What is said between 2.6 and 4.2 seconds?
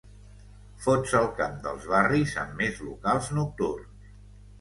més locals nocturns.